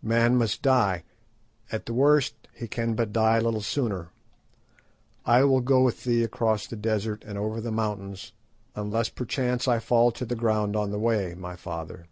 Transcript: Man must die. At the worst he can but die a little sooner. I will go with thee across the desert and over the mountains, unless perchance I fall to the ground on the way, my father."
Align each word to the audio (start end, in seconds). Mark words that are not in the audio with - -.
Man 0.00 0.36
must 0.36 0.62
die. 0.62 1.02
At 1.72 1.86
the 1.86 1.92
worst 1.92 2.36
he 2.54 2.68
can 2.68 2.94
but 2.94 3.12
die 3.12 3.38
a 3.38 3.40
little 3.40 3.60
sooner. 3.62 4.10
I 5.26 5.42
will 5.42 5.60
go 5.60 5.82
with 5.82 6.04
thee 6.04 6.22
across 6.22 6.68
the 6.68 6.76
desert 6.76 7.24
and 7.26 7.36
over 7.36 7.60
the 7.60 7.72
mountains, 7.72 8.32
unless 8.76 9.08
perchance 9.08 9.66
I 9.66 9.80
fall 9.80 10.12
to 10.12 10.24
the 10.24 10.36
ground 10.36 10.76
on 10.76 10.92
the 10.92 11.00
way, 11.00 11.34
my 11.34 11.56
father." 11.56 12.06